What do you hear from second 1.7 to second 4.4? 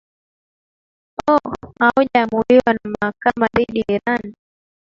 hauja amuliwa na mahakama dhidi iran